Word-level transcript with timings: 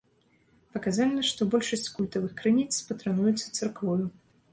Паказальна, 0.77 1.21
што 1.31 1.45
большасць 1.55 1.85
культавых 1.97 2.31
крыніц 2.39 2.73
патрануюцца 2.89 3.45
царквою. 3.59 3.99